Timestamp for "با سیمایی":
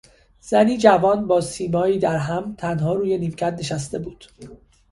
1.27-1.99